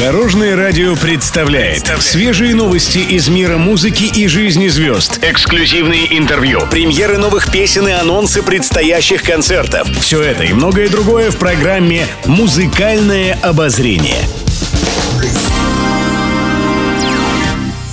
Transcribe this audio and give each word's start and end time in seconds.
Дорожное 0.00 0.56
радио 0.56 0.96
представляет 0.96 1.86
свежие 1.98 2.54
новости 2.54 3.00
из 3.00 3.28
мира 3.28 3.58
музыки 3.58 4.04
и 4.04 4.28
жизни 4.28 4.68
звезд. 4.68 5.18
Эксклюзивные 5.22 6.16
интервью, 6.16 6.60
премьеры 6.70 7.18
новых 7.18 7.52
песен 7.52 7.86
и 7.86 7.90
анонсы 7.90 8.42
предстоящих 8.42 9.22
концертов. 9.22 9.86
Все 9.98 10.22
это 10.22 10.44
и 10.44 10.54
многое 10.54 10.88
другое 10.88 11.30
в 11.30 11.36
программе 11.36 12.06
«Музыкальное 12.24 13.38
обозрение». 13.42 14.22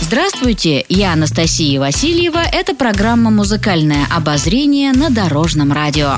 Здравствуйте, 0.00 0.86
я 0.88 1.12
Анастасия 1.12 1.78
Васильева. 1.78 2.40
Это 2.50 2.74
программа 2.74 3.30
«Музыкальное 3.30 4.06
обозрение» 4.10 4.92
на 4.92 5.10
Дорожном 5.10 5.70
радио. 5.70 6.14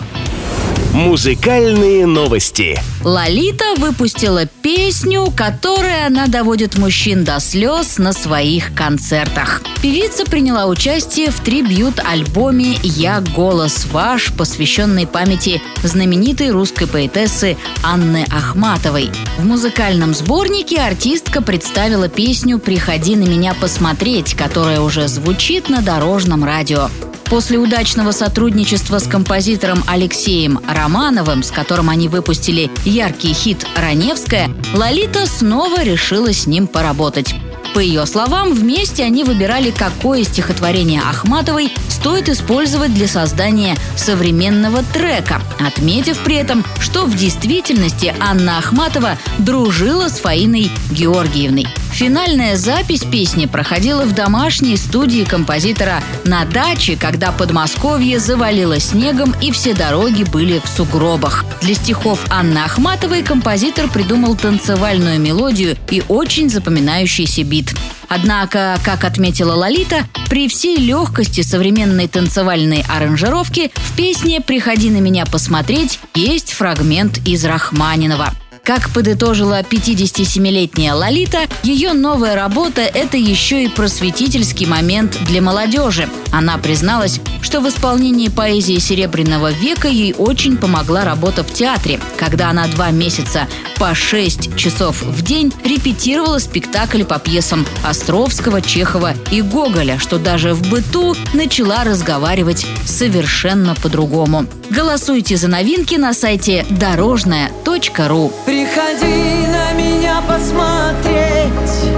Музыкальные 0.92 2.04
новости. 2.04 2.78
Лолита 3.02 3.64
выпустила 3.78 4.44
песню, 4.44 5.32
которой 5.34 6.04
она 6.04 6.26
доводит 6.26 6.76
мужчин 6.76 7.24
до 7.24 7.40
слез 7.40 7.96
на 7.96 8.12
своих 8.12 8.74
концертах. 8.74 9.62
Певица 9.80 10.26
приняла 10.26 10.66
участие 10.66 11.30
в 11.30 11.40
трибьют-альбоме 11.40 12.76
«Я 12.82 13.22
голос 13.22 13.86
ваш», 13.90 14.34
посвященный 14.34 15.06
памяти 15.06 15.62
знаменитой 15.82 16.50
русской 16.50 16.86
поэтессы 16.86 17.56
Анны 17.82 18.26
Ахматовой. 18.30 19.10
В 19.38 19.46
музыкальном 19.46 20.12
сборнике 20.12 20.78
артистка 20.78 21.40
представила 21.40 22.10
песню 22.10 22.58
«Приходи 22.58 23.16
на 23.16 23.24
меня 23.24 23.54
посмотреть», 23.54 24.34
которая 24.34 24.82
уже 24.82 25.08
звучит 25.08 25.70
на 25.70 25.80
дорожном 25.80 26.44
радио. 26.44 26.90
После 27.32 27.56
удачного 27.56 28.10
сотрудничества 28.10 28.98
с 28.98 29.04
композитором 29.04 29.82
Алексеем 29.86 30.60
Романовым, 30.68 31.42
с 31.42 31.50
которым 31.50 31.88
они 31.88 32.06
выпустили 32.06 32.70
яркий 32.84 33.32
хит 33.32 33.66
«Раневская», 33.74 34.50
Лолита 34.74 35.24
снова 35.24 35.82
решила 35.82 36.30
с 36.30 36.46
ним 36.46 36.66
поработать. 36.66 37.34
По 37.72 37.78
ее 37.78 38.04
словам, 38.04 38.52
вместе 38.52 39.02
они 39.02 39.24
выбирали, 39.24 39.70
какое 39.70 40.24
стихотворение 40.24 41.00
Ахматовой 41.00 41.72
стоит 42.02 42.28
использовать 42.28 42.92
для 42.92 43.06
создания 43.06 43.76
современного 43.94 44.82
трека, 44.92 45.40
отметив 45.64 46.18
при 46.18 46.34
этом, 46.34 46.64
что 46.80 47.04
в 47.04 47.16
действительности 47.16 48.12
Анна 48.18 48.58
Ахматова 48.58 49.18
дружила 49.38 50.08
с 50.08 50.18
Фаиной 50.18 50.68
Георгиевной. 50.90 51.68
Финальная 51.92 52.56
запись 52.56 53.04
песни 53.04 53.46
проходила 53.46 54.04
в 54.04 54.14
домашней 54.16 54.76
студии 54.76 55.22
композитора 55.22 56.02
на 56.24 56.44
даче, 56.44 56.96
когда 56.96 57.30
Подмосковье 57.30 58.18
завалило 58.18 58.80
снегом 58.80 59.32
и 59.40 59.52
все 59.52 59.72
дороги 59.72 60.24
были 60.24 60.60
в 60.64 60.68
сугробах. 60.68 61.44
Для 61.60 61.76
стихов 61.76 62.18
Анны 62.30 62.58
Ахматовой 62.58 63.22
композитор 63.22 63.88
придумал 63.88 64.34
танцевальную 64.34 65.20
мелодию 65.20 65.76
и 65.88 66.02
очень 66.08 66.50
запоминающийся 66.50 67.44
бит. 67.44 67.72
Однако, 68.14 68.78
как 68.84 69.04
отметила 69.04 69.54
Лолита, 69.54 70.04
при 70.28 70.46
всей 70.46 70.76
легкости 70.76 71.40
современной 71.40 72.08
танцевальной 72.08 72.84
аранжировки 72.86 73.72
в 73.74 73.96
песне 73.96 74.42
«Приходи 74.42 74.90
на 74.90 74.98
меня 74.98 75.24
посмотреть» 75.24 75.98
есть 76.14 76.52
фрагмент 76.52 77.26
из 77.26 77.42
Рахманинова. 77.46 78.34
Как 78.64 78.90
подытожила 78.90 79.60
57-летняя 79.62 80.94
Лолита, 80.94 81.40
ее 81.64 81.94
новая 81.94 82.36
работа– 82.36 82.80
это 82.94 83.16
еще 83.16 83.64
и 83.64 83.68
просветительский 83.68 84.66
момент 84.66 85.18
для 85.26 85.42
молодежи. 85.42 86.08
Она 86.30 86.58
призналась, 86.58 87.20
что 87.40 87.60
в 87.60 87.68
исполнении 87.68 88.28
поэзии 88.28 88.78
Серебряного 88.78 89.50
века 89.50 89.88
ей 89.88 90.14
очень 90.16 90.56
помогла 90.56 91.04
работа 91.04 91.42
в 91.42 91.52
театре, 91.52 91.98
когда 92.16 92.50
она 92.50 92.68
два 92.68 92.92
месяца 92.92 93.48
по 93.78 93.96
6 93.96 94.54
часов 94.56 95.02
в 95.02 95.22
день 95.22 95.52
репетировала 95.64 96.38
спектакль 96.38 97.02
по 97.02 97.18
пьесам 97.18 97.66
Островского, 97.82 98.62
Чехова 98.62 99.14
и 99.32 99.42
Гоголя, 99.42 99.98
что 99.98 100.18
даже 100.20 100.54
в 100.54 100.70
быту 100.70 101.16
начала 101.34 101.82
разговаривать 101.82 102.64
совершенно 102.86 103.74
по-другому. 103.74 104.46
Голосуйте 104.70 105.36
за 105.36 105.48
новинки 105.48 105.96
на 105.96 106.14
сайте 106.14 106.64
дорожная.ру. 106.70 108.32
Приходи 108.52 109.46
на 109.46 109.72
меня 109.72 110.20
посмотреть. 110.28 111.90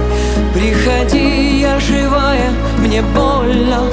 Приходи, 0.53 1.59
я 1.59 1.77
живая, 1.81 2.49
мне 2.79 3.01
больно 3.01 3.89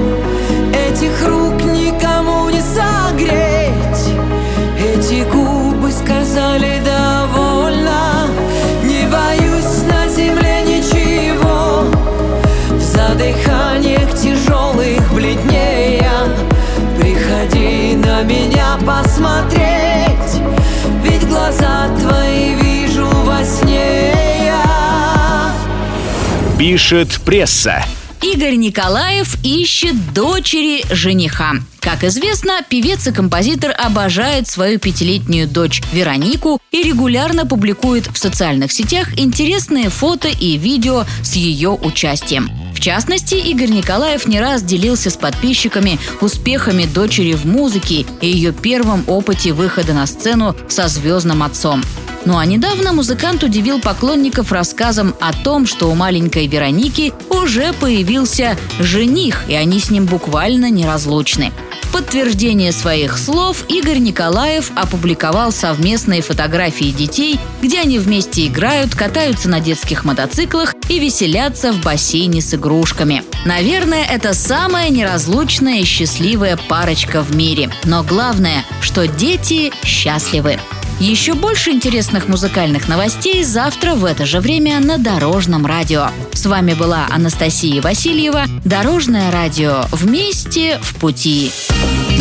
Пишет 26.58 27.20
пресса. 27.24 27.84
Игорь 28.20 28.54
Николаев 28.54 29.36
ищет 29.42 30.12
дочери 30.12 30.84
жениха. 30.94 31.54
Как 31.80 32.04
известно, 32.04 32.60
певец 32.68 33.06
и 33.08 33.12
композитор 33.12 33.74
обожает 33.76 34.46
свою 34.46 34.78
пятилетнюю 34.78 35.48
дочь 35.48 35.82
Веронику 35.92 36.60
и 36.70 36.84
регулярно 36.84 37.46
публикует 37.46 38.06
в 38.06 38.16
социальных 38.16 38.70
сетях 38.70 39.18
интересные 39.18 39.88
фото 39.88 40.28
и 40.28 40.56
видео 40.56 41.04
с 41.22 41.34
ее 41.34 41.70
участием. 41.70 42.48
В 42.74 42.80
частности, 42.80 43.34
Игорь 43.34 43.70
Николаев 43.70 44.28
не 44.28 44.40
раз 44.40 44.62
делился 44.62 45.10
с 45.10 45.16
подписчиками 45.16 45.98
успехами 46.20 46.84
дочери 46.84 47.32
в 47.32 47.44
музыке 47.44 48.06
и 48.20 48.28
ее 48.28 48.52
первом 48.52 49.02
опыте 49.08 49.52
выхода 49.52 49.94
на 49.94 50.06
сцену 50.06 50.54
со 50.68 50.86
звездным 50.86 51.42
отцом. 51.42 51.82
Ну 52.24 52.38
а 52.38 52.46
недавно 52.46 52.92
музыкант 52.92 53.42
удивил 53.42 53.80
поклонников 53.80 54.52
рассказом 54.52 55.14
о 55.20 55.32
том, 55.32 55.66
что 55.66 55.90
у 55.90 55.94
маленькой 55.94 56.46
Вероники 56.46 57.12
уже 57.30 57.72
появился 57.72 58.56
жених, 58.78 59.44
и 59.48 59.54
они 59.54 59.80
с 59.80 59.90
ним 59.90 60.06
буквально 60.06 60.70
неразлучны. 60.70 61.52
В 61.82 61.92
подтверждение 61.92 62.72
своих 62.72 63.18
слов 63.18 63.64
Игорь 63.68 63.98
Николаев 63.98 64.70
опубликовал 64.74 65.52
совместные 65.52 66.22
фотографии 66.22 66.90
детей, 66.90 67.38
где 67.60 67.80
они 67.80 67.98
вместе 67.98 68.46
играют, 68.46 68.94
катаются 68.94 69.50
на 69.50 69.60
детских 69.60 70.04
мотоциклах 70.04 70.74
и 70.88 71.00
веселятся 71.00 71.72
в 71.72 71.82
бассейне 71.82 72.40
с 72.40 72.54
игрушками. 72.54 73.24
Наверное, 73.44 74.04
это 74.04 74.32
самая 74.32 74.88
неразлучная 74.88 75.80
и 75.80 75.84
счастливая 75.84 76.56
парочка 76.56 77.20
в 77.20 77.34
мире. 77.34 77.70
Но 77.84 78.04
главное, 78.04 78.64
что 78.80 79.06
дети 79.06 79.72
счастливы. 79.84 80.58
Еще 81.00 81.34
больше 81.34 81.70
интересных 81.70 82.28
музыкальных 82.28 82.88
новостей 82.88 83.42
завтра 83.44 83.94
в 83.94 84.04
это 84.04 84.26
же 84.26 84.40
время 84.40 84.80
на 84.80 84.98
Дорожном 84.98 85.66
радио. 85.66 86.08
С 86.32 86.46
вами 86.46 86.74
была 86.74 87.06
Анастасия 87.10 87.82
Васильева. 87.82 88.44
Дорожное 88.64 89.30
радио. 89.30 89.84
Вместе 89.90 90.78
в 90.80 90.94
пути. 90.96 91.50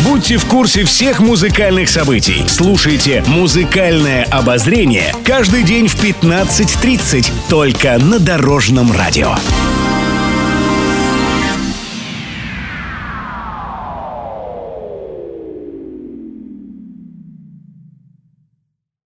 Будьте 0.04 0.36
в 0.36 0.46
курсе 0.46 0.84
всех 0.84 1.20
музыкальных 1.20 1.88
событий. 1.88 2.44
Слушайте 2.48 3.22
«Музыкальное 3.26 4.24
обозрение» 4.24 5.14
каждый 5.24 5.62
день 5.62 5.86
в 5.86 6.02
15.30 6.02 7.30
только 7.48 7.98
на 7.98 8.18
Дорожном 8.18 8.90
радио. 8.92 9.36